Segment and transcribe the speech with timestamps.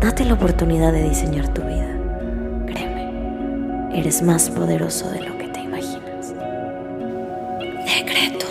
[0.00, 1.98] Date la oportunidad de diseñar tu vida.
[2.66, 6.34] Créeme, eres más poderoso de lo que te imaginas.
[7.84, 8.46] Decreto.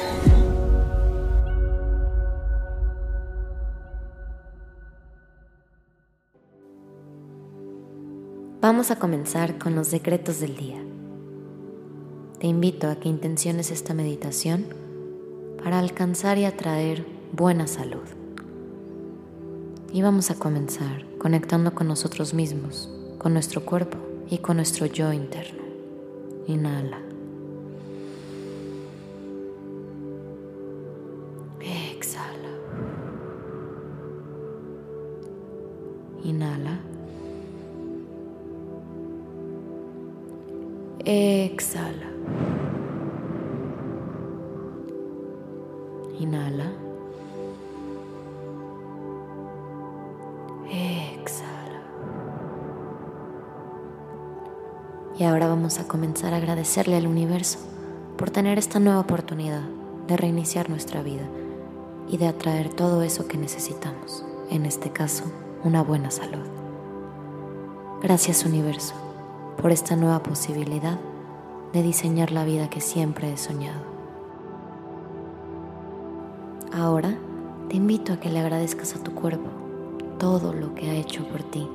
[8.59, 10.83] Vamos a comenzar con los decretos del día.
[12.39, 14.66] Te invito a que intenciones esta meditación
[15.63, 18.16] para alcanzar y atraer buena salud.
[19.97, 23.97] Y vamos a comenzar conectando con nosotros mismos, con nuestro cuerpo
[24.30, 25.63] y con nuestro yo interno.
[26.45, 26.99] Inhala.
[31.59, 32.52] Exhala.
[36.23, 36.79] Inhala.
[41.05, 42.11] Exhala.
[46.19, 46.86] Inhala.
[55.17, 57.57] Y ahora vamos a comenzar a agradecerle al universo
[58.17, 59.63] por tener esta nueva oportunidad
[60.07, 61.27] de reiniciar nuestra vida
[62.07, 65.23] y de atraer todo eso que necesitamos, en este caso,
[65.63, 66.45] una buena salud.
[68.01, 68.93] Gracias universo
[69.59, 70.99] por esta nueva posibilidad
[71.73, 73.81] de diseñar la vida que siempre he soñado.
[76.71, 77.17] Ahora
[77.69, 79.49] te invito a que le agradezcas a tu cuerpo
[80.19, 81.67] todo lo que ha hecho por ti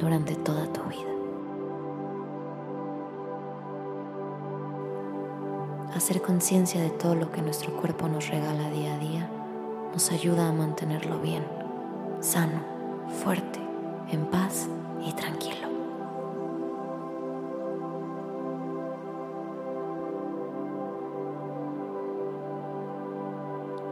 [0.00, 1.11] durante toda tu vida.
[5.94, 9.30] Hacer conciencia de todo lo que nuestro cuerpo nos regala día a día
[9.92, 11.44] nos ayuda a mantenerlo bien,
[12.20, 12.60] sano,
[13.22, 13.60] fuerte,
[14.10, 14.68] en paz
[15.06, 15.68] y tranquilo.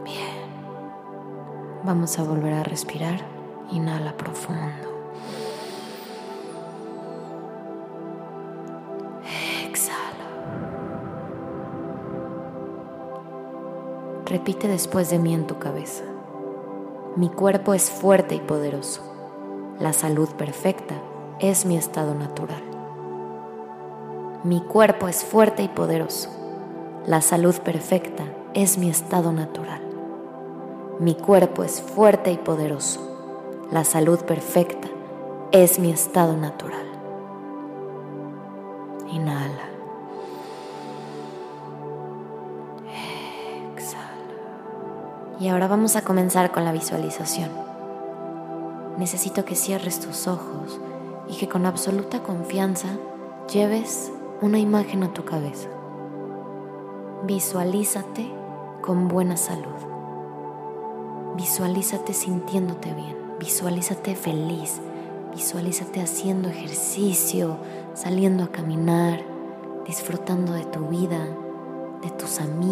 [0.03, 0.49] Bien,
[1.83, 3.21] vamos a volver a respirar.
[3.71, 4.89] Inhala profundo.
[14.31, 16.05] Repite después de mí en tu cabeza.
[17.17, 19.01] Mi cuerpo es fuerte y poderoso.
[19.77, 20.95] La salud perfecta
[21.41, 22.63] es mi estado natural.
[24.45, 26.29] Mi cuerpo es fuerte y poderoso.
[27.05, 29.81] La salud perfecta es mi estado natural.
[31.01, 33.01] Mi cuerpo es fuerte y poderoso.
[33.69, 34.87] La salud perfecta
[35.51, 36.80] es mi estado natural.
[45.41, 47.49] Y ahora vamos a comenzar con la visualización.
[48.99, 50.79] Necesito que cierres tus ojos
[51.27, 52.89] y que con absoluta confianza
[53.51, 55.67] lleves una imagen a tu cabeza.
[57.23, 58.31] Visualízate
[58.83, 59.65] con buena salud.
[61.37, 63.17] Visualízate sintiéndote bien.
[63.39, 64.79] Visualízate feliz.
[65.33, 67.57] Visualízate haciendo ejercicio,
[67.95, 69.23] saliendo a caminar,
[69.87, 71.25] disfrutando de tu vida,
[72.03, 72.70] de tus amigos,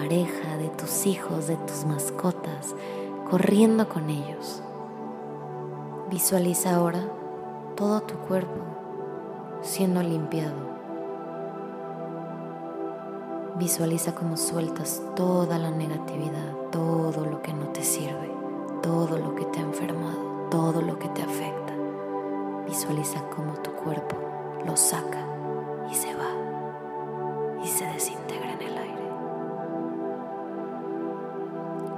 [0.00, 2.74] pareja, de tus hijos, de tus mascotas,
[3.30, 4.62] corriendo con ellos.
[6.08, 7.06] Visualiza ahora
[7.76, 8.60] todo tu cuerpo
[9.60, 10.70] siendo limpiado.
[13.58, 18.32] Visualiza cómo sueltas toda la negatividad, todo lo que no te sirve,
[18.82, 21.74] todo lo que te ha enfermado, todo lo que te afecta.
[22.66, 24.16] Visualiza cómo tu cuerpo
[24.64, 25.26] lo saca
[25.90, 28.49] y se va y se desintegra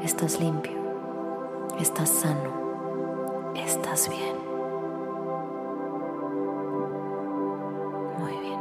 [0.03, 0.73] Estás limpio,
[1.79, 4.35] estás sano, estás bien.
[8.19, 8.59] Muy bien.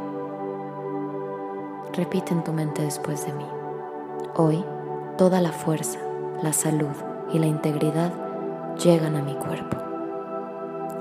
[1.94, 3.46] Repite en tu mente después de mí.
[4.36, 4.64] Hoy,
[5.18, 5.98] toda la fuerza,
[6.44, 6.94] la salud
[7.32, 8.12] y la integridad
[8.76, 9.78] llegan a mi cuerpo.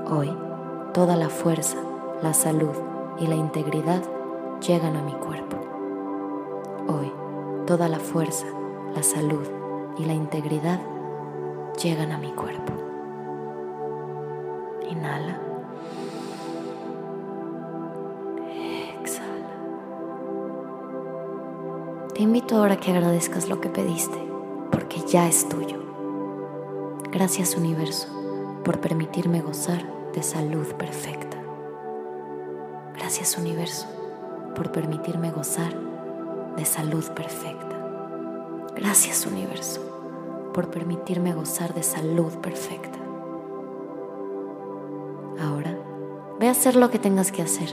[0.10, 0.36] Hoy,
[0.92, 1.78] toda la fuerza,
[2.24, 2.76] la salud
[3.20, 4.02] y la integridad
[4.60, 5.58] llegan a mi cuerpo.
[6.88, 7.14] Hoy,
[7.68, 8.48] toda la fuerza,
[8.96, 9.62] la salud
[9.98, 10.80] y la integridad
[11.82, 12.74] llegan a mi cuerpo.
[14.90, 15.40] Inhala.
[19.02, 19.50] Exhala.
[22.14, 24.18] Te invito ahora a que agradezcas lo que pediste,
[24.72, 25.82] porque ya es tuyo.
[27.12, 28.08] Gracias universo
[28.64, 29.84] por permitirme gozar
[30.14, 31.38] de salud perfecta.
[32.96, 33.88] Gracias universo
[34.56, 35.74] por permitirme gozar
[36.56, 37.71] de salud perfecta.
[38.82, 39.80] Gracias universo
[40.56, 42.98] por permitirme gozar de salud perfecta.
[45.40, 45.78] Ahora,
[46.40, 47.70] ve a hacer lo que tengas que hacer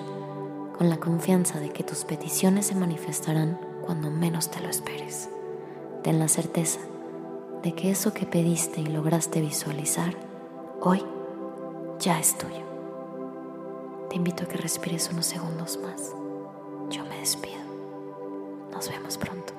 [0.77, 5.31] con la confianza de que tus peticiones se manifestarán cuando menos te lo esperes.
[6.03, 6.81] Ten la certeza
[7.63, 10.15] de que eso que pediste y lograste visualizar
[10.83, 11.03] hoy
[12.01, 12.67] ya es tuyo.
[14.11, 16.13] Te invito a que respires unos segundos más.
[16.91, 17.57] Yo me despido.
[18.71, 19.55] Nos vemos pronto.